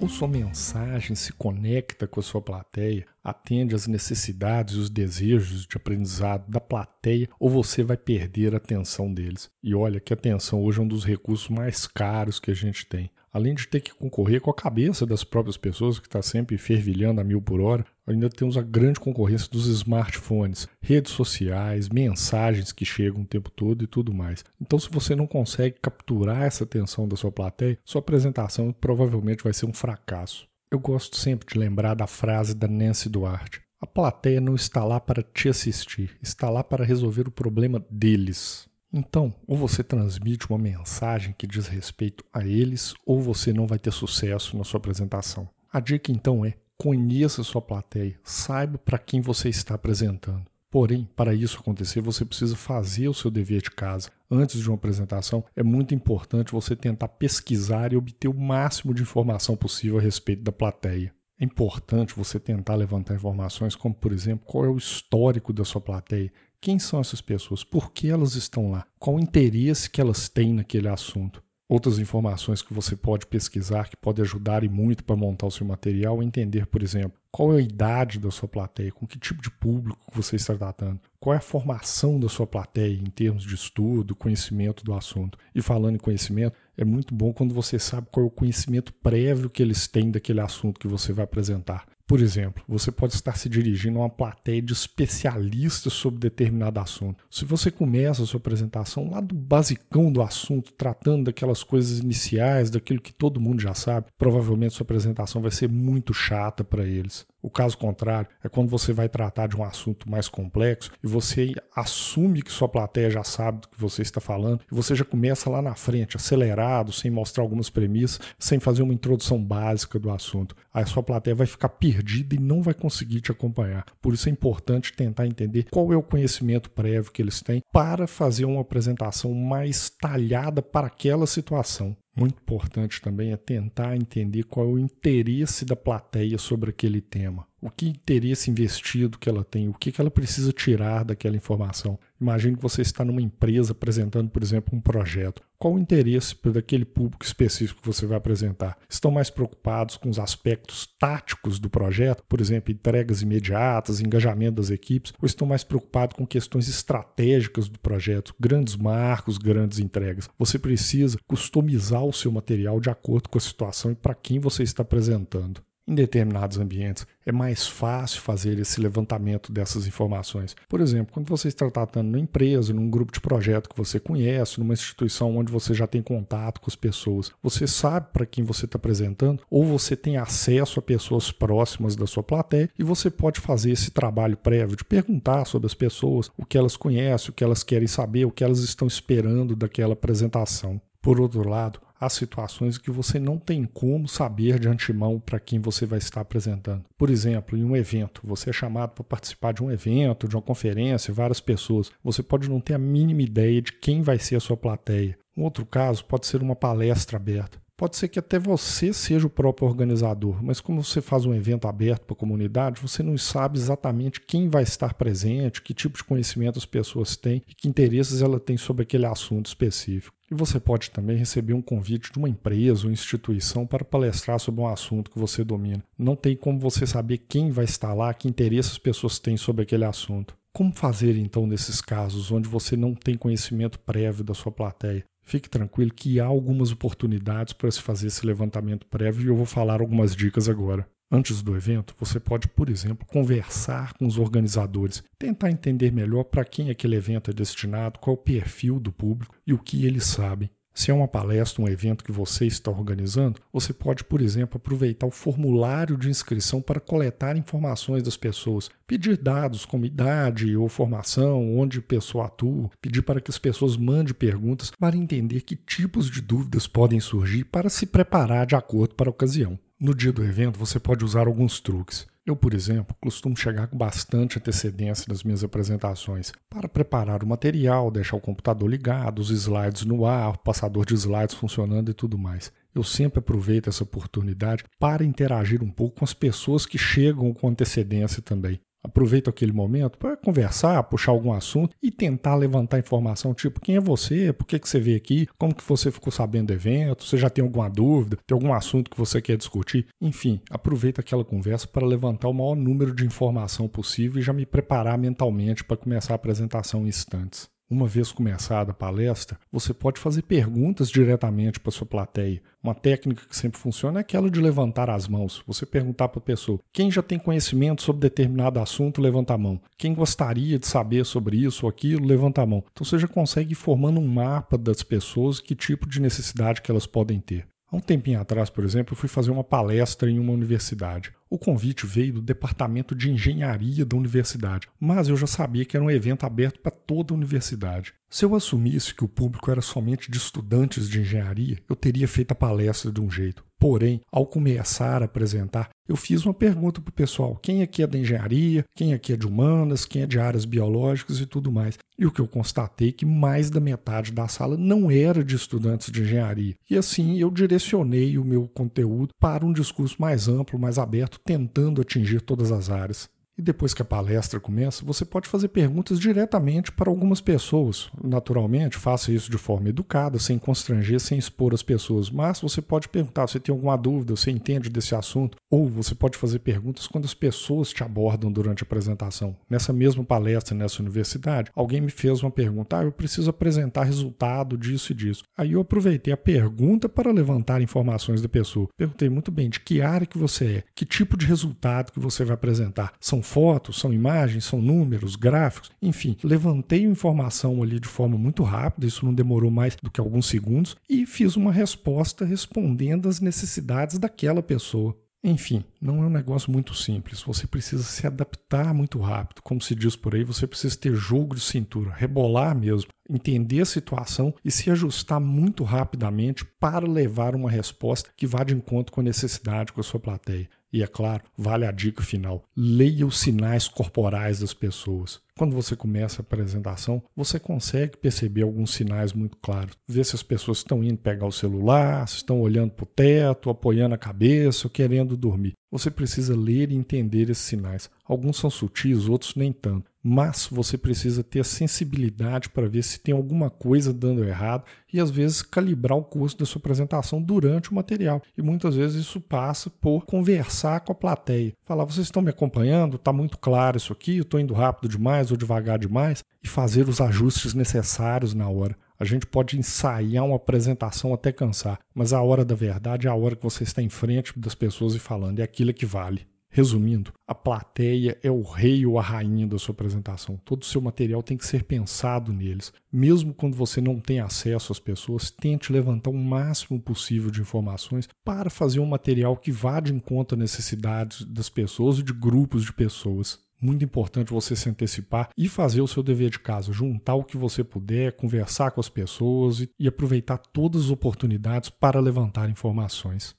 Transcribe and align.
ou 0.00 0.08
sua 0.08 0.28
mensagem 0.28 1.16
se 1.16 1.32
conecta 1.32 2.06
com 2.06 2.20
a 2.20 2.22
sua 2.22 2.40
plateia, 2.40 3.04
atende 3.22 3.74
às 3.74 3.86
necessidades 3.86 4.74
e 4.74 4.78
os 4.78 4.90
desejos 4.90 5.66
de 5.66 5.76
aprendizado 5.76 6.48
da 6.48 6.60
plateia, 6.60 7.28
ou 7.38 7.50
você 7.50 7.82
vai 7.82 7.96
perder 7.96 8.54
a 8.54 8.58
atenção 8.58 9.12
deles. 9.12 9.50
E 9.62 9.74
olha 9.74 10.00
que 10.00 10.12
a 10.12 10.16
atenção 10.16 10.62
hoje 10.62 10.78
é 10.78 10.82
um 10.82 10.88
dos 10.88 11.04
recursos 11.04 11.48
mais 11.48 11.86
caros 11.86 12.38
que 12.38 12.50
a 12.50 12.54
gente 12.54 12.86
tem 12.86 13.10
além 13.32 13.54
de 13.54 13.66
ter 13.68 13.80
que 13.80 13.94
concorrer 13.94 14.40
com 14.40 14.50
a 14.50 14.54
cabeça 14.54 15.06
das 15.06 15.24
próprias 15.24 15.56
pessoas, 15.56 15.98
que 15.98 16.06
está 16.06 16.22
sempre 16.22 16.58
fervilhando 16.58 17.20
a 17.20 17.24
mil 17.24 17.40
por 17.40 17.60
hora, 17.60 17.84
ainda 18.06 18.28
temos 18.28 18.56
a 18.56 18.62
grande 18.62 19.00
concorrência 19.00 19.48
dos 19.50 19.66
smartphones, 19.66 20.68
redes 20.80 21.12
sociais, 21.12 21.88
mensagens 21.88 22.72
que 22.72 22.84
chegam 22.84 23.22
o 23.22 23.26
tempo 23.26 23.50
todo 23.50 23.84
e 23.84 23.86
tudo 23.86 24.14
mais. 24.14 24.44
Então, 24.60 24.78
se 24.78 24.88
você 24.90 25.14
não 25.14 25.26
consegue 25.26 25.76
capturar 25.80 26.42
essa 26.42 26.64
atenção 26.64 27.06
da 27.06 27.16
sua 27.16 27.32
plateia, 27.32 27.78
sua 27.84 28.00
apresentação 28.00 28.72
provavelmente 28.72 29.44
vai 29.44 29.52
ser 29.52 29.66
um 29.66 29.72
fracasso. 29.72 30.48
Eu 30.70 30.78
gosto 30.78 31.16
sempre 31.16 31.46
de 31.50 31.58
lembrar 31.58 31.94
da 31.94 32.06
frase 32.06 32.54
da 32.54 32.68
Nancy 32.68 33.08
Duarte. 33.08 33.62
A 33.80 33.86
plateia 33.86 34.40
não 34.40 34.54
está 34.54 34.84
lá 34.84 34.98
para 34.98 35.22
te 35.22 35.48
assistir, 35.48 36.10
está 36.20 36.50
lá 36.50 36.64
para 36.64 36.84
resolver 36.84 37.28
o 37.28 37.30
problema 37.30 37.84
deles. 37.88 38.67
Então, 38.92 39.34
ou 39.46 39.56
você 39.56 39.84
transmite 39.84 40.48
uma 40.48 40.58
mensagem 40.58 41.34
que 41.36 41.46
diz 41.46 41.66
respeito 41.66 42.24
a 42.32 42.44
eles, 42.44 42.94
ou 43.04 43.20
você 43.20 43.52
não 43.52 43.66
vai 43.66 43.78
ter 43.78 43.92
sucesso 43.92 44.56
na 44.56 44.64
sua 44.64 44.78
apresentação. 44.78 45.48
A 45.70 45.80
dica 45.80 46.10
então 46.10 46.44
é: 46.44 46.54
conheça 46.76 47.42
sua 47.42 47.60
plateia, 47.60 48.18
saiba 48.24 48.78
para 48.78 48.98
quem 48.98 49.20
você 49.20 49.48
está 49.48 49.74
apresentando. 49.74 50.46
Porém, 50.70 51.08
para 51.16 51.34
isso 51.34 51.58
acontecer, 51.60 52.00
você 52.00 52.24
precisa 52.24 52.54
fazer 52.54 53.08
o 53.08 53.14
seu 53.14 53.30
dever 53.30 53.62
de 53.62 53.70
casa. 53.70 54.10
Antes 54.30 54.60
de 54.60 54.68
uma 54.68 54.76
apresentação, 54.76 55.42
é 55.56 55.62
muito 55.62 55.94
importante 55.94 56.52
você 56.52 56.76
tentar 56.76 57.08
pesquisar 57.08 57.92
e 57.92 57.96
obter 57.96 58.28
o 58.28 58.38
máximo 58.38 58.92
de 58.92 59.02
informação 59.02 59.56
possível 59.56 59.98
a 59.98 60.02
respeito 60.02 60.42
da 60.42 60.52
plateia. 60.52 61.14
É 61.40 61.44
importante 61.44 62.14
você 62.14 62.38
tentar 62.38 62.74
levantar 62.74 63.14
informações 63.14 63.76
como, 63.76 63.94
por 63.94 64.12
exemplo, 64.12 64.44
qual 64.44 64.64
é 64.64 64.68
o 64.68 64.76
histórico 64.76 65.52
da 65.52 65.64
sua 65.64 65.80
plateia, 65.80 66.32
quem 66.60 66.78
são 66.78 67.00
essas 67.00 67.20
pessoas, 67.20 67.62
por 67.62 67.92
que 67.92 68.08
elas 68.08 68.34
estão 68.34 68.70
lá, 68.70 68.86
qual 68.98 69.16
o 69.16 69.20
interesse 69.20 69.88
que 69.88 70.00
elas 70.00 70.28
têm 70.28 70.52
naquele 70.52 70.88
assunto. 70.88 71.42
Outras 71.70 71.98
informações 71.98 72.62
que 72.62 72.72
você 72.72 72.96
pode 72.96 73.26
pesquisar 73.26 73.90
que 73.90 73.96
pode 73.96 74.22
ajudar 74.22 74.64
e 74.64 74.70
muito 74.70 75.04
para 75.04 75.14
montar 75.14 75.46
o 75.46 75.50
seu 75.50 75.66
material 75.66 76.22
é 76.22 76.24
entender, 76.24 76.64
por 76.66 76.82
exemplo, 76.82 77.12
qual 77.30 77.52
é 77.52 77.58
a 77.58 77.60
idade 77.62 78.18
da 78.18 78.30
sua 78.30 78.48
plateia, 78.48 78.90
com 78.90 79.06
que 79.06 79.18
tipo 79.18 79.42
de 79.42 79.50
público 79.50 80.00
você 80.10 80.36
está 80.36 80.56
tratando, 80.56 80.98
qual 81.20 81.34
é 81.34 81.36
a 81.36 81.42
formação 81.42 82.18
da 82.18 82.26
sua 82.26 82.46
plateia 82.46 82.94
em 82.94 83.10
termos 83.10 83.44
de 83.44 83.54
estudo, 83.54 84.16
conhecimento 84.16 84.82
do 84.82 84.94
assunto. 84.94 85.36
E 85.54 85.60
falando 85.60 85.96
em 85.96 85.98
conhecimento, 85.98 86.56
é 86.74 86.86
muito 86.86 87.14
bom 87.14 87.34
quando 87.34 87.54
você 87.54 87.78
sabe 87.78 88.08
qual 88.10 88.24
é 88.24 88.26
o 88.26 88.32
conhecimento 88.32 88.90
prévio 88.94 89.50
que 89.50 89.62
eles 89.62 89.86
têm 89.86 90.10
daquele 90.10 90.40
assunto 90.40 90.80
que 90.80 90.88
você 90.88 91.12
vai 91.12 91.24
apresentar. 91.24 91.86
Por 92.08 92.22
exemplo, 92.22 92.64
você 92.66 92.90
pode 92.90 93.12
estar 93.12 93.36
se 93.36 93.50
dirigindo 93.50 93.98
a 93.98 94.02
uma 94.04 94.08
plateia 94.08 94.62
de 94.62 94.72
especialistas 94.72 95.92
sobre 95.92 96.18
determinado 96.18 96.80
assunto. 96.80 97.22
Se 97.30 97.44
você 97.44 97.70
começa 97.70 98.22
a 98.22 98.26
sua 98.26 98.38
apresentação 98.38 99.10
lá 99.10 99.20
do 99.20 99.34
basicão 99.34 100.10
do 100.10 100.22
assunto, 100.22 100.72
tratando 100.72 101.24
daquelas 101.24 101.62
coisas 101.62 101.98
iniciais, 101.98 102.70
daquilo 102.70 103.02
que 103.02 103.12
todo 103.12 103.38
mundo 103.38 103.60
já 103.60 103.74
sabe, 103.74 104.06
provavelmente 104.16 104.72
sua 104.72 104.84
apresentação 104.84 105.42
vai 105.42 105.50
ser 105.50 105.68
muito 105.68 106.14
chata 106.14 106.64
para 106.64 106.86
eles. 106.86 107.26
O 107.40 107.48
caso 107.48 107.78
contrário 107.78 108.28
é 108.42 108.48
quando 108.48 108.68
você 108.68 108.92
vai 108.92 109.08
tratar 109.08 109.46
de 109.46 109.56
um 109.56 109.62
assunto 109.62 110.10
mais 110.10 110.28
complexo 110.28 110.90
e 111.02 111.06
você 111.06 111.54
assume 111.74 112.42
que 112.42 112.50
sua 112.50 112.68
plateia 112.68 113.10
já 113.10 113.22
sabe 113.22 113.60
do 113.60 113.68
que 113.68 113.80
você 113.80 114.02
está 114.02 114.20
falando 114.20 114.60
e 114.70 114.74
você 114.74 114.94
já 114.94 115.04
começa 115.04 115.48
lá 115.48 115.62
na 115.62 115.74
frente, 115.74 116.16
acelerado, 116.16 116.92
sem 116.92 117.10
mostrar 117.10 117.44
algumas 117.44 117.70
premissas, 117.70 118.20
sem 118.38 118.58
fazer 118.58 118.82
uma 118.82 118.94
introdução 118.94 119.42
básica 119.42 119.98
do 119.98 120.10
assunto. 120.10 120.56
Aí 120.74 120.82
a 120.82 120.86
sua 120.86 121.02
plateia 121.02 121.36
vai 121.36 121.46
ficar 121.46 121.68
perdida 121.68 122.34
e 122.34 122.40
não 122.40 122.60
vai 122.60 122.74
conseguir 122.74 123.20
te 123.20 123.30
acompanhar. 123.30 123.84
Por 124.02 124.14
isso 124.14 124.28
é 124.28 124.32
importante 124.32 124.92
tentar 124.92 125.26
entender 125.26 125.66
qual 125.70 125.92
é 125.92 125.96
o 125.96 126.02
conhecimento 126.02 126.70
prévio 126.70 127.12
que 127.12 127.22
eles 127.22 127.40
têm 127.40 127.62
para 127.72 128.06
fazer 128.06 128.46
uma 128.46 128.62
apresentação 128.62 129.32
mais 129.32 129.88
talhada 129.90 130.60
para 130.60 130.88
aquela 130.88 131.26
situação. 131.26 131.96
Muito 132.18 132.40
importante 132.42 133.00
também 133.00 133.32
é 133.32 133.36
tentar 133.36 133.96
entender 133.96 134.42
qual 134.44 134.66
é 134.66 134.70
o 134.70 134.78
interesse 134.78 135.64
da 135.64 135.76
plateia 135.76 136.36
sobre 136.36 136.70
aquele 136.70 137.00
tema. 137.00 137.47
O 137.60 137.70
que 137.70 137.88
interesse 137.88 138.50
investido 138.50 139.18
que 139.18 139.28
ela 139.28 139.42
tem, 139.42 139.68
o 139.68 139.74
que 139.74 139.92
ela 140.00 140.10
precisa 140.10 140.52
tirar 140.52 141.04
daquela 141.04 141.36
informação. 141.36 141.98
Imagine 142.20 142.56
que 142.56 142.62
você 142.62 142.82
está 142.82 143.04
numa 143.04 143.20
empresa 143.20 143.72
apresentando, 143.72 144.30
por 144.30 144.42
exemplo, 144.42 144.76
um 144.76 144.80
projeto. 144.80 145.42
Qual 145.58 145.74
o 145.74 145.78
interesse 145.78 146.36
daquele 146.52 146.84
público 146.84 147.24
específico 147.24 147.80
que 147.80 147.86
você 147.86 148.06
vai 148.06 148.16
apresentar? 148.16 148.78
Estão 148.88 149.10
mais 149.10 149.28
preocupados 149.28 149.96
com 149.96 150.08
os 150.08 150.18
aspectos 150.20 150.86
táticos 151.00 151.58
do 151.58 151.68
projeto, 151.68 152.22
por 152.28 152.40
exemplo, 152.40 152.72
entregas 152.72 153.22
imediatas, 153.22 154.00
engajamento 154.00 154.56
das 154.56 154.70
equipes, 154.70 155.12
ou 155.20 155.26
estão 155.26 155.46
mais 155.46 155.64
preocupados 155.64 156.16
com 156.16 156.24
questões 156.24 156.68
estratégicas 156.68 157.68
do 157.68 157.78
projeto, 157.80 158.34
grandes 158.38 158.76
marcos, 158.76 159.36
grandes 159.36 159.80
entregas? 159.80 160.28
Você 160.38 160.60
precisa 160.60 161.18
customizar 161.26 162.04
o 162.04 162.12
seu 162.12 162.30
material 162.30 162.80
de 162.80 162.90
acordo 162.90 163.28
com 163.28 163.38
a 163.38 163.40
situação 163.40 163.90
e 163.90 163.96
para 163.96 164.14
quem 164.14 164.38
você 164.38 164.62
está 164.62 164.82
apresentando. 164.82 165.60
Em 165.88 165.94
determinados 165.94 166.58
ambientes, 166.58 167.06
é 167.24 167.32
mais 167.32 167.66
fácil 167.66 168.20
fazer 168.20 168.58
esse 168.58 168.78
levantamento 168.78 169.50
dessas 169.50 169.86
informações. 169.86 170.54
Por 170.68 170.82
exemplo, 170.82 171.14
quando 171.14 171.30
você 171.30 171.48
está 171.48 171.70
tratando 171.70 172.08
numa 172.08 172.18
empresa, 172.18 172.74
num 172.74 172.90
grupo 172.90 173.10
de 173.10 173.22
projeto 173.22 173.70
que 173.70 173.76
você 173.76 173.98
conhece, 173.98 174.60
numa 174.60 174.74
instituição 174.74 175.34
onde 175.34 175.50
você 175.50 175.72
já 175.72 175.86
tem 175.86 176.02
contato 176.02 176.60
com 176.60 176.68
as 176.68 176.76
pessoas, 176.76 177.30
você 177.42 177.66
sabe 177.66 178.08
para 178.12 178.26
quem 178.26 178.44
você 178.44 178.66
está 178.66 178.76
apresentando, 178.76 179.42
ou 179.50 179.64
você 179.64 179.96
tem 179.96 180.18
acesso 180.18 180.78
a 180.78 180.82
pessoas 180.82 181.32
próximas 181.32 181.96
da 181.96 182.06
sua 182.06 182.22
plateia 182.22 182.68
e 182.78 182.84
você 182.84 183.10
pode 183.10 183.40
fazer 183.40 183.70
esse 183.70 183.90
trabalho 183.90 184.36
prévio 184.36 184.76
de 184.76 184.84
perguntar 184.84 185.46
sobre 185.46 185.68
as 185.68 185.74
pessoas, 185.74 186.30
o 186.36 186.44
que 186.44 186.58
elas 186.58 186.76
conhecem, 186.76 187.30
o 187.30 187.32
que 187.32 187.42
elas 187.42 187.62
querem 187.62 187.88
saber, 187.88 188.26
o 188.26 188.30
que 188.30 188.44
elas 188.44 188.58
estão 188.58 188.86
esperando 188.86 189.56
daquela 189.56 189.94
apresentação. 189.94 190.78
Por 191.00 191.18
outro 191.18 191.48
lado, 191.48 191.80
há 192.00 192.08
situações 192.08 192.78
que 192.78 192.90
você 192.90 193.18
não 193.18 193.38
tem 193.38 193.64
como 193.64 194.08
saber 194.08 194.58
de 194.58 194.68
antemão 194.68 195.20
para 195.20 195.40
quem 195.40 195.60
você 195.60 195.86
vai 195.86 195.98
estar 195.98 196.20
apresentando. 196.20 196.84
Por 196.96 197.10
exemplo, 197.10 197.56
em 197.56 197.64
um 197.64 197.76
evento, 197.76 198.22
você 198.24 198.50
é 198.50 198.52
chamado 198.52 198.90
para 198.90 199.04
participar 199.04 199.52
de 199.52 199.62
um 199.62 199.70
evento, 199.70 200.28
de 200.28 200.36
uma 200.36 200.42
conferência, 200.42 201.14
várias 201.14 201.40
pessoas. 201.40 201.90
Você 202.02 202.22
pode 202.22 202.48
não 202.48 202.60
ter 202.60 202.74
a 202.74 202.78
mínima 202.78 203.22
ideia 203.22 203.60
de 203.60 203.72
quem 203.72 204.02
vai 204.02 204.18
ser 204.18 204.36
a 204.36 204.40
sua 204.40 204.56
plateia. 204.56 205.18
Um 205.36 205.44
outro 205.44 205.64
caso 205.64 206.04
pode 206.04 206.26
ser 206.26 206.42
uma 206.42 206.56
palestra 206.56 207.16
aberta. 207.16 207.58
Pode 207.78 207.96
ser 207.96 208.08
que 208.08 208.18
até 208.18 208.40
você 208.40 208.92
seja 208.92 209.28
o 209.28 209.30
próprio 209.30 209.68
organizador, 209.68 210.42
mas 210.42 210.60
como 210.60 210.82
você 210.82 211.00
faz 211.00 211.24
um 211.24 211.32
evento 211.32 211.68
aberto 211.68 212.06
para 212.06 212.14
a 212.14 212.18
comunidade, 212.18 212.82
você 212.82 213.04
não 213.04 213.16
sabe 213.16 213.56
exatamente 213.56 214.20
quem 214.20 214.48
vai 214.48 214.64
estar 214.64 214.94
presente, 214.94 215.62
que 215.62 215.72
tipo 215.72 215.96
de 215.96 216.02
conhecimento 216.02 216.58
as 216.58 216.66
pessoas 216.66 217.14
têm 217.14 217.40
e 217.46 217.54
que 217.54 217.68
interesses 217.68 218.20
ela 218.20 218.40
tem 218.40 218.56
sobre 218.56 218.82
aquele 218.82 219.06
assunto 219.06 219.46
específico. 219.46 220.16
E 220.28 220.34
você 220.34 220.58
pode 220.58 220.90
também 220.90 221.16
receber 221.16 221.52
um 221.52 221.62
convite 221.62 222.10
de 222.10 222.18
uma 222.18 222.28
empresa 222.28 222.84
ou 222.84 222.92
instituição 222.92 223.64
para 223.64 223.84
palestrar 223.84 224.40
sobre 224.40 224.60
um 224.60 224.66
assunto 224.66 225.08
que 225.08 225.18
você 225.18 225.44
domina. 225.44 225.84
Não 225.96 226.16
tem 226.16 226.36
como 226.36 226.58
você 226.58 226.84
saber 226.84 227.18
quem 227.28 227.52
vai 227.52 227.64
estar 227.64 227.94
lá, 227.94 228.12
que 228.12 228.26
interesse 228.26 228.72
as 228.72 228.78
pessoas 228.78 229.20
têm 229.20 229.36
sobre 229.36 229.62
aquele 229.62 229.84
assunto. 229.84 230.36
Como 230.52 230.74
fazer 230.74 231.16
então 231.16 231.46
nesses 231.46 231.80
casos 231.80 232.32
onde 232.32 232.48
você 232.48 232.76
não 232.76 232.92
tem 232.92 233.14
conhecimento 233.14 233.78
prévio 233.78 234.24
da 234.24 234.34
sua 234.34 234.50
plateia? 234.50 235.04
Fique 235.28 235.46
tranquilo 235.46 235.92
que 235.92 236.18
há 236.18 236.24
algumas 236.24 236.72
oportunidades 236.72 237.52
para 237.52 237.70
se 237.70 237.82
fazer 237.82 238.06
esse 238.06 238.24
levantamento 238.24 238.86
prévio 238.86 239.26
e 239.26 239.26
eu 239.26 239.36
vou 239.36 239.44
falar 239.44 239.82
algumas 239.82 240.16
dicas 240.16 240.48
agora. 240.48 240.88
Antes 241.12 241.42
do 241.42 241.54
evento, 241.54 241.94
você 242.00 242.18
pode, 242.18 242.48
por 242.48 242.70
exemplo, 242.70 243.06
conversar 243.06 243.92
com 243.92 244.06
os 244.06 244.16
organizadores, 244.16 245.04
tentar 245.18 245.50
entender 245.50 245.92
melhor 245.92 246.24
para 246.24 246.46
quem 246.46 246.70
aquele 246.70 246.96
evento 246.96 247.30
é 247.30 247.34
destinado, 247.34 247.98
qual 247.98 248.14
o 248.14 248.18
perfil 248.18 248.80
do 248.80 248.90
público 248.90 249.36
e 249.46 249.52
o 249.52 249.58
que 249.58 249.84
eles 249.84 250.04
sabem. 250.04 250.48
Se 250.78 250.92
é 250.92 250.94
uma 250.94 251.08
palestra, 251.08 251.60
um 251.60 251.66
evento 251.66 252.04
que 252.04 252.12
você 252.12 252.46
está 252.46 252.70
organizando, 252.70 253.40
você 253.52 253.72
pode, 253.72 254.04
por 254.04 254.20
exemplo, 254.20 254.58
aproveitar 254.58 255.08
o 255.08 255.10
formulário 255.10 255.96
de 255.96 256.08
inscrição 256.08 256.62
para 256.62 256.78
coletar 256.78 257.36
informações 257.36 258.04
das 258.04 258.16
pessoas, 258.16 258.70
pedir 258.86 259.16
dados 259.16 259.66
como 259.66 259.84
idade 259.84 260.56
ou 260.56 260.68
formação, 260.68 261.58
onde 261.58 261.80
a 261.80 261.82
pessoa 261.82 262.26
atua, 262.26 262.70
pedir 262.80 263.02
para 263.02 263.20
que 263.20 263.28
as 263.28 263.38
pessoas 263.38 263.76
mandem 263.76 264.14
perguntas 264.14 264.70
para 264.78 264.96
entender 264.96 265.40
que 265.40 265.56
tipos 265.56 266.08
de 266.08 266.20
dúvidas 266.20 266.68
podem 266.68 267.00
surgir 267.00 267.42
para 267.42 267.68
se 267.68 267.84
preparar 267.84 268.46
de 268.46 268.54
acordo 268.54 268.94
para 268.94 269.08
a 269.08 269.10
ocasião. 269.10 269.58
No 269.80 269.92
dia 269.92 270.12
do 270.12 270.24
evento, 270.24 270.60
você 270.60 270.78
pode 270.78 271.04
usar 271.04 271.26
alguns 271.26 271.58
truques. 271.58 272.06
Eu, 272.28 272.36
por 272.36 272.52
exemplo, 272.52 272.94
costumo 273.00 273.34
chegar 273.34 273.68
com 273.68 273.78
bastante 273.78 274.38
antecedência 274.38 275.06
nas 275.08 275.24
minhas 275.24 275.42
apresentações 275.42 276.30
para 276.50 276.68
preparar 276.68 277.22
o 277.24 277.26
material, 277.26 277.90
deixar 277.90 278.16
o 278.16 278.20
computador 278.20 278.68
ligado, 278.68 279.20
os 279.20 279.30
slides 279.30 279.86
no 279.86 280.04
ar, 280.04 280.34
o 280.34 280.38
passador 280.38 280.84
de 280.84 280.92
slides 280.92 281.34
funcionando 281.34 281.90
e 281.90 281.94
tudo 281.94 282.18
mais. 282.18 282.52
Eu 282.74 282.84
sempre 282.84 283.20
aproveito 283.20 283.70
essa 283.70 283.82
oportunidade 283.82 284.62
para 284.78 285.06
interagir 285.06 285.64
um 285.64 285.70
pouco 285.70 286.00
com 286.00 286.04
as 286.04 286.12
pessoas 286.12 286.66
que 286.66 286.76
chegam 286.76 287.32
com 287.32 287.48
antecedência 287.48 288.20
também. 288.20 288.60
Aproveito 288.82 289.28
aquele 289.28 289.52
momento 289.52 289.98
para 289.98 290.16
conversar, 290.16 290.82
puxar 290.84 291.12
algum 291.12 291.32
assunto 291.32 291.74
e 291.82 291.90
tentar 291.90 292.36
levantar 292.36 292.78
informação, 292.78 293.34
tipo, 293.34 293.60
quem 293.60 293.76
é 293.76 293.80
você? 293.80 294.32
Por 294.32 294.46
que, 294.46 294.58
que 294.58 294.68
você 294.68 294.78
veio 294.78 294.96
aqui? 294.96 295.26
Como 295.38 295.54
que 295.54 295.64
você 295.64 295.90
ficou 295.90 296.12
sabendo 296.12 296.48
do 296.48 296.52
evento? 296.52 297.04
Você 297.04 297.16
já 297.16 297.28
tem 297.28 297.42
alguma 297.42 297.68
dúvida? 297.68 298.18
Tem 298.26 298.34
algum 298.34 298.52
assunto 298.52 298.90
que 298.90 298.98
você 298.98 299.20
quer 299.20 299.36
discutir? 299.36 299.86
Enfim, 300.00 300.40
aproveito 300.50 301.00
aquela 301.00 301.24
conversa 301.24 301.66
para 301.66 301.86
levantar 301.86 302.28
o 302.28 302.32
maior 302.32 302.54
número 302.54 302.94
de 302.94 303.04
informação 303.04 303.68
possível 303.68 304.20
e 304.20 304.24
já 304.24 304.32
me 304.32 304.46
preparar 304.46 304.96
mentalmente 304.96 305.64
para 305.64 305.76
começar 305.76 306.14
a 306.14 306.16
apresentação 306.16 306.84
em 306.84 306.88
instantes. 306.88 307.48
Uma 307.70 307.86
vez 307.86 308.10
começada 308.10 308.70
a 308.70 308.74
palestra, 308.74 309.38
você 309.52 309.74
pode 309.74 310.00
fazer 310.00 310.22
perguntas 310.22 310.88
diretamente 310.88 311.60
para 311.60 311.70
sua 311.70 311.86
plateia. 311.86 312.40
Uma 312.62 312.74
técnica 312.74 313.26
que 313.28 313.36
sempre 313.36 313.60
funciona 313.60 313.98
é 313.98 314.02
aquela 314.02 314.30
de 314.30 314.40
levantar 314.40 314.88
as 314.88 315.06
mãos. 315.06 315.42
Você 315.46 315.66
perguntar 315.66 316.08
para 316.08 316.18
a 316.18 316.22
pessoa: 316.22 316.60
quem 316.72 316.90
já 316.90 317.02
tem 317.02 317.18
conhecimento 317.18 317.82
sobre 317.82 318.00
determinado 318.00 318.58
assunto, 318.58 319.02
levanta 319.02 319.34
a 319.34 319.38
mão. 319.38 319.60
Quem 319.76 319.92
gostaria 319.92 320.58
de 320.58 320.66
saber 320.66 321.04
sobre 321.04 321.36
isso 321.36 321.66
ou 321.66 321.70
aquilo, 321.70 322.06
levanta 322.06 322.40
a 322.40 322.46
mão. 322.46 322.64
Então 322.72 322.86
você 322.86 322.98
já 322.98 323.06
consegue 323.06 323.52
ir 323.52 323.56
formando 323.56 324.00
um 324.00 324.08
mapa 324.08 324.56
das 324.56 324.82
pessoas, 324.82 325.38
que 325.38 325.54
tipo 325.54 325.86
de 325.86 326.00
necessidade 326.00 326.62
que 326.62 326.70
elas 326.70 326.86
podem 326.86 327.20
ter. 327.20 327.46
Há 327.70 327.76
um 327.76 327.80
tempinho 327.80 328.18
atrás, 328.18 328.48
por 328.48 328.64
exemplo, 328.64 328.94
eu 328.94 328.96
fui 328.96 329.10
fazer 329.10 329.30
uma 329.30 329.44
palestra 329.44 330.10
em 330.10 330.18
uma 330.18 330.32
universidade. 330.32 331.12
O 331.30 331.38
convite 331.38 331.86
veio 331.86 332.14
do 332.14 332.22
departamento 332.22 332.94
de 332.94 333.10
engenharia 333.10 333.84
da 333.84 333.96
universidade, 333.96 334.68
mas 334.80 335.08
eu 335.08 335.16
já 335.16 335.26
sabia 335.26 335.64
que 335.64 335.76
era 335.76 335.84
um 335.84 335.90
evento 335.90 336.24
aberto 336.24 336.60
para 336.60 336.72
toda 336.72 337.12
a 337.12 337.16
universidade. 337.16 337.92
Se 338.10 338.24
eu 338.24 338.34
assumisse 338.34 338.94
que 338.94 339.04
o 339.04 339.08
público 339.08 339.50
era 339.50 339.60
somente 339.60 340.10
de 340.10 340.16
estudantes 340.16 340.88
de 340.88 341.00
engenharia, 341.00 341.58
eu 341.68 341.76
teria 341.76 342.08
feito 342.08 342.32
a 342.32 342.34
palestra 342.34 342.90
de 342.90 343.00
um 343.00 343.10
jeito. 343.10 343.44
Porém, 343.58 344.00
ao 344.10 344.24
começar 344.24 345.02
a 345.02 345.06
apresentar, 345.06 345.68
eu 345.88 345.96
fiz 345.96 346.24
uma 346.24 346.32
pergunta 346.32 346.80
para 346.80 346.90
o 346.90 346.94
pessoal: 346.94 347.36
quem 347.42 347.60
aqui 347.60 347.82
é 347.82 347.86
da 347.86 347.98
engenharia, 347.98 348.64
quem 348.74 348.94
aqui 348.94 349.12
é 349.12 349.16
de 349.16 349.26
humanas, 349.26 349.84
quem 349.84 350.02
é 350.02 350.06
de 350.06 350.18
áreas 350.18 350.44
biológicas 350.44 351.18
e 351.18 351.26
tudo 351.26 351.50
mais. 351.50 351.76
E 351.98 352.06
o 352.06 352.12
que 352.12 352.20
eu 352.20 352.28
constatei 352.28 352.90
é 352.90 352.92
que 352.92 353.04
mais 353.04 353.50
da 353.50 353.58
metade 353.58 354.12
da 354.12 354.28
sala 354.28 354.56
não 354.56 354.88
era 354.90 355.24
de 355.24 355.34
estudantes 355.34 355.90
de 355.90 356.02
engenharia. 356.02 356.54
E 356.70 356.76
assim 356.78 357.18
eu 357.18 357.30
direcionei 357.30 358.16
o 358.16 358.24
meu 358.24 358.46
conteúdo 358.46 359.12
para 359.18 359.44
um 359.44 359.52
discurso 359.52 359.96
mais 359.98 360.28
amplo, 360.28 360.58
mais 360.58 360.78
aberto, 360.78 361.17
tentando 361.18 361.82
atingir 361.82 362.20
todas 362.20 362.50
as 362.50 362.70
áreas. 362.70 363.10
E 363.38 363.42
depois 363.42 363.72
que 363.72 363.80
a 363.80 363.84
palestra 363.84 364.40
começa, 364.40 364.84
você 364.84 365.04
pode 365.04 365.28
fazer 365.28 365.46
perguntas 365.48 366.00
diretamente 366.00 366.72
para 366.72 366.90
algumas 366.90 367.20
pessoas. 367.20 367.88
Naturalmente, 368.02 368.76
faça 368.76 369.12
isso 369.12 369.30
de 369.30 369.38
forma 369.38 369.68
educada, 369.68 370.18
sem 370.18 370.36
constranger, 370.36 370.98
sem 370.98 371.16
expor 371.16 371.54
as 371.54 371.62
pessoas. 371.62 372.10
Mas 372.10 372.40
você 372.40 372.60
pode 372.60 372.88
perguntar 372.88 373.28
se 373.28 373.38
tem 373.38 373.52
alguma 373.52 373.76
dúvida, 373.76 374.16
você 374.16 374.32
entende 374.32 374.68
desse 374.68 374.92
assunto. 374.92 375.38
Ou 375.48 375.68
você 375.68 375.94
pode 375.94 376.18
fazer 376.18 376.40
perguntas 376.40 376.88
quando 376.88 377.04
as 377.04 377.14
pessoas 377.14 377.72
te 377.72 377.84
abordam 377.84 378.32
durante 378.32 378.64
a 378.64 378.66
apresentação. 378.66 379.36
Nessa 379.48 379.72
mesma 379.72 380.02
palestra, 380.02 380.56
nessa 380.56 380.82
universidade, 380.82 381.52
alguém 381.54 381.80
me 381.80 381.90
fez 381.90 382.20
uma 382.24 382.32
pergunta: 382.32 382.78
ah, 382.78 382.82
eu 382.82 382.90
preciso 382.90 383.30
apresentar 383.30 383.84
resultado 383.84 384.58
disso 384.58 384.90
e 384.90 384.96
disso. 384.96 385.22
Aí 385.36 385.52
eu 385.52 385.60
aproveitei 385.60 386.12
a 386.12 386.16
pergunta 386.16 386.88
para 386.88 387.12
levantar 387.12 387.62
informações 387.62 388.20
da 388.20 388.28
pessoa. 388.28 388.68
Perguntei 388.76 389.08
muito 389.08 389.30
bem 389.30 389.48
de 389.48 389.60
que 389.60 389.80
área 389.80 390.06
que 390.06 390.18
você 390.18 390.44
é, 390.56 390.64
que 390.74 390.84
tipo 390.84 391.16
de 391.16 391.24
resultado 391.24 391.92
que 391.92 392.00
você 392.00 392.24
vai 392.24 392.34
apresentar. 392.34 392.94
São 392.98 393.22
fotos, 393.28 393.78
são 393.78 393.92
imagens, 393.92 394.44
são 394.44 394.60
números, 394.60 395.14
gráficos, 395.14 395.70
enfim, 395.80 396.16
levantei 396.22 396.82
informação 396.82 397.62
ali 397.62 397.78
de 397.78 397.88
forma 397.88 398.16
muito 398.16 398.42
rápida, 398.42 398.86
isso 398.86 399.04
não 399.04 399.14
demorou 399.14 399.50
mais 399.50 399.76
do 399.76 399.90
que 399.90 400.00
alguns 400.00 400.26
segundos, 400.26 400.76
e 400.88 401.06
fiz 401.06 401.36
uma 401.36 401.52
resposta 401.52 402.24
respondendo 402.24 403.08
às 403.08 403.20
necessidades 403.20 403.98
daquela 403.98 404.42
pessoa. 404.42 404.96
Enfim, 405.22 405.64
não 405.80 406.02
é 406.04 406.06
um 406.06 406.10
negócio 406.10 406.50
muito 406.50 406.74
simples. 406.74 407.22
Você 407.22 407.46
precisa 407.46 407.82
se 407.82 408.06
adaptar 408.06 408.72
muito 408.72 409.00
rápido. 409.00 409.42
Como 409.42 409.60
se 409.60 409.74
diz 409.74 409.96
por 409.96 410.14
aí, 410.14 410.22
você 410.22 410.46
precisa 410.46 410.78
ter 410.78 410.94
jogo 410.94 411.34
de 411.34 411.40
cintura, 411.40 411.92
rebolar 411.92 412.56
mesmo, 412.56 412.90
entender 413.10 413.60
a 413.60 413.66
situação 413.66 414.32
e 414.44 414.50
se 414.50 414.70
ajustar 414.70 415.20
muito 415.20 415.64
rapidamente 415.64 416.44
para 416.44 416.86
levar 416.86 417.34
uma 417.34 417.50
resposta 417.50 418.10
que 418.16 418.26
vá 418.26 418.44
de 418.44 418.54
encontro 418.54 418.92
com 418.92 419.00
a 419.00 419.04
necessidade 419.04 419.72
com 419.72 419.80
a 419.80 419.84
sua 419.84 419.98
plateia. 419.98 420.48
E 420.72 420.82
é 420.82 420.86
claro, 420.86 421.24
vale 421.36 421.64
a 421.64 421.72
dica 421.72 422.02
final: 422.02 422.44
leia 422.56 423.06
os 423.06 423.18
sinais 423.18 423.66
corporais 423.68 424.40
das 424.40 424.52
pessoas. 424.52 425.20
Quando 425.38 425.54
você 425.54 425.76
começa 425.76 426.20
a 426.20 426.24
apresentação, 426.24 427.00
você 427.14 427.38
consegue 427.38 427.96
perceber 427.96 428.42
alguns 428.42 428.72
sinais 428.72 429.12
muito 429.12 429.36
claros. 429.36 429.76
Ver 429.86 430.04
se 430.04 430.16
as 430.16 430.22
pessoas 430.22 430.58
estão 430.58 430.82
indo 430.82 430.98
pegar 430.98 431.26
o 431.26 431.32
celular, 431.32 432.08
se 432.08 432.16
estão 432.16 432.40
olhando 432.40 432.72
para 432.72 432.82
o 432.82 432.88
teto, 432.88 433.48
apoiando 433.48 433.94
a 433.94 433.98
cabeça 433.98 434.66
ou 434.66 434.70
querendo 434.70 435.16
dormir. 435.16 435.52
Você 435.70 435.90
precisa 435.90 436.36
ler 436.36 436.72
e 436.72 436.74
entender 436.74 437.30
esses 437.30 437.44
sinais. 437.44 437.88
Alguns 438.04 438.38
são 438.38 438.50
sutis, 438.50 439.08
outros 439.08 439.36
nem 439.36 439.52
tanto. 439.52 439.88
Mas 440.02 440.48
você 440.50 440.78
precisa 440.78 441.24
ter 441.24 441.40
a 441.40 441.44
sensibilidade 441.44 442.48
para 442.48 442.68
ver 442.68 442.82
se 442.82 443.00
tem 443.00 443.14
alguma 443.14 443.50
coisa 443.50 443.92
dando 443.92 444.24
errado 444.24 444.64
e 444.92 445.00
às 445.00 445.10
vezes 445.10 445.42
calibrar 445.42 445.98
o 445.98 446.04
custo 446.04 446.38
da 446.38 446.46
sua 446.46 446.60
apresentação 446.60 447.20
durante 447.20 447.70
o 447.70 447.74
material. 447.74 448.22
E 448.36 448.42
muitas 448.42 448.76
vezes 448.76 449.02
isso 449.02 449.20
passa 449.20 449.68
por 449.68 450.06
conversar 450.06 450.80
com 450.80 450.92
a 450.92 450.94
plateia. 450.94 451.52
Falar, 451.64 451.84
vocês 451.84 452.06
estão 452.06 452.22
me 452.22 452.30
acompanhando? 452.30 452.96
Está 452.96 453.12
muito 453.12 453.38
claro 453.38 453.76
isso 453.76 453.92
aqui? 453.92 454.16
Eu 454.16 454.22
estou 454.22 454.38
indo 454.38 454.54
rápido 454.54 454.88
demais 454.88 455.30
ou 455.30 455.36
devagar 455.36 455.78
demais? 455.78 456.22
E 456.42 456.48
fazer 456.48 456.88
os 456.88 457.00
ajustes 457.00 457.52
necessários 457.52 458.34
na 458.34 458.48
hora. 458.48 458.76
A 458.98 459.04
gente 459.04 459.26
pode 459.26 459.58
ensaiar 459.58 460.24
uma 460.24 460.36
apresentação 460.36 461.14
até 461.14 461.30
cansar, 461.30 461.78
mas 461.94 462.12
a 462.12 462.20
hora 462.20 462.44
da 462.44 462.54
verdade 462.54 463.06
é 463.06 463.10
a 463.10 463.14
hora 463.14 463.36
que 463.36 463.44
você 463.44 463.62
está 463.62 463.80
em 463.80 463.88
frente 463.88 464.36
das 464.38 464.56
pessoas 464.56 464.94
e 464.94 464.98
falando, 464.98 465.38
é 465.38 465.42
aquilo 465.42 465.72
que 465.72 465.86
vale. 465.86 466.26
Resumindo, 466.50 467.12
a 467.26 467.34
plateia 467.34 468.18
é 468.22 468.30
o 468.30 468.42
rei 468.42 468.84
ou 468.86 468.98
a 468.98 469.02
rainha 469.02 469.46
da 469.46 469.58
sua 469.58 469.72
apresentação. 469.72 470.40
Todo 470.44 470.62
o 470.62 470.66
seu 470.66 470.80
material 470.80 471.22
tem 471.22 471.36
que 471.36 471.46
ser 471.46 471.64
pensado 471.64 472.32
neles. 472.32 472.72
Mesmo 472.90 473.34
quando 473.34 473.54
você 473.54 473.80
não 473.80 474.00
tem 474.00 474.18
acesso 474.18 474.72
às 474.72 474.80
pessoas, 474.80 475.30
tente 475.30 475.72
levantar 475.72 476.10
o 476.10 476.16
máximo 476.16 476.80
possível 476.80 477.30
de 477.30 477.40
informações 477.40 478.08
para 478.24 478.50
fazer 478.50 478.80
um 478.80 478.86
material 478.86 479.36
que 479.36 479.52
vá 479.52 479.78
de 479.78 479.92
encontro 479.92 480.36
às 480.36 480.40
necessidades 480.40 481.24
das 481.24 481.50
pessoas 481.50 481.98
e 481.98 482.02
de 482.02 482.12
grupos 482.12 482.64
de 482.64 482.72
pessoas. 482.72 483.38
Muito 483.60 483.84
importante 483.84 484.32
você 484.32 484.54
se 484.54 484.70
antecipar 484.70 485.30
e 485.36 485.48
fazer 485.48 485.80
o 485.80 485.88
seu 485.88 486.02
dever 486.02 486.30
de 486.30 486.38
casa, 486.38 486.72
juntar 486.72 487.14
o 487.14 487.24
que 487.24 487.36
você 487.36 487.64
puder, 487.64 488.12
conversar 488.12 488.70
com 488.70 488.80
as 488.80 488.88
pessoas 488.88 489.66
e, 489.78 489.88
aproveitar 489.88 490.38
todas 490.38 490.84
as 490.84 490.90
oportunidades 490.90 491.68
para 491.68 492.00
levantar 492.00 492.48
informações. 492.48 493.36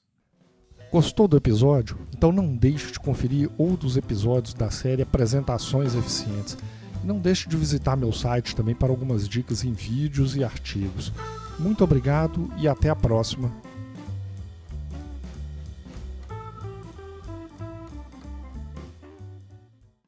Gostou 0.92 1.28
do 1.28 1.36
episódio? 1.36 1.96
Então 2.12 2.32
não 2.32 2.56
deixe 2.56 2.90
de 2.90 2.98
conferir 2.98 3.48
outros 3.56 3.96
episódios 3.96 4.54
da 4.54 4.70
série 4.70 5.02
Apresentações 5.02 5.94
Eficientes. 5.94 6.58
Não 7.04 7.20
deixe 7.20 7.48
de 7.48 7.56
visitar 7.56 7.96
meu 7.96 8.12
site 8.12 8.56
também 8.56 8.74
para 8.74 8.90
algumas 8.90 9.28
dicas 9.28 9.62
em 9.62 9.72
vídeos 9.72 10.34
e 10.34 10.42
artigos. 10.42 11.12
Muito 11.60 11.84
obrigado 11.84 12.50
e 12.58 12.66
até 12.66 12.90
a 12.90 12.96
próxima. 12.96 13.52